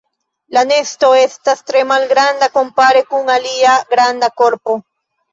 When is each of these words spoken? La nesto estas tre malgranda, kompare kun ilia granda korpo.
La 0.57 0.61
nesto 0.67 1.09
estas 1.17 1.59
tre 1.71 1.83
malgranda, 1.91 2.47
kompare 2.55 3.03
kun 3.11 3.29
ilia 3.35 3.75
granda 3.93 4.31
korpo. 4.43 4.75